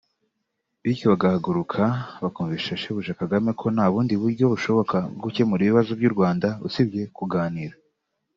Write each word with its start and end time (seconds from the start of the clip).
bityo 0.81 1.05
bagahaguruka 1.11 1.81
bakumvisha 2.21 2.79
shebuja 2.81 3.17
Kagame 3.21 3.49
ko 3.59 3.65
nta 3.75 3.85
bundi 3.91 4.13
buryo 4.21 4.45
bushoboka 4.53 4.97
bwo 5.15 5.21
gukemura 5.23 5.61
ibibazo 5.63 5.91
by’u 5.99 6.13
Rwanda 6.15 6.47
usibye 6.67 7.01
kuganira 7.17 7.75